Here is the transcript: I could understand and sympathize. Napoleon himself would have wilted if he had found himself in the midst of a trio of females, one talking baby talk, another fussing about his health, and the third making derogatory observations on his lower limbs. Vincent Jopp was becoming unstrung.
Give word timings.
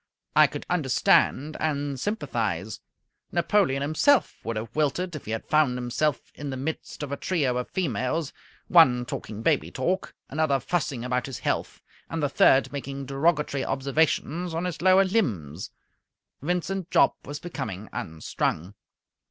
I 0.35 0.47
could 0.47 0.65
understand 0.67 1.55
and 1.59 1.99
sympathize. 1.99 2.79
Napoleon 3.31 3.83
himself 3.83 4.43
would 4.43 4.55
have 4.57 4.75
wilted 4.75 5.15
if 5.15 5.25
he 5.25 5.31
had 5.31 5.45
found 5.45 5.77
himself 5.77 6.31
in 6.33 6.49
the 6.49 6.57
midst 6.57 7.03
of 7.03 7.11
a 7.11 7.17
trio 7.17 7.55
of 7.57 7.69
females, 7.69 8.33
one 8.67 9.05
talking 9.05 9.43
baby 9.43 9.69
talk, 9.69 10.15
another 10.27 10.59
fussing 10.59 11.05
about 11.05 11.27
his 11.27 11.37
health, 11.37 11.83
and 12.09 12.23
the 12.23 12.29
third 12.29 12.71
making 12.73 13.05
derogatory 13.05 13.63
observations 13.63 14.55
on 14.55 14.65
his 14.65 14.81
lower 14.81 15.03
limbs. 15.05 15.69
Vincent 16.41 16.89
Jopp 16.89 17.13
was 17.27 17.39
becoming 17.39 17.87
unstrung. 17.93 18.73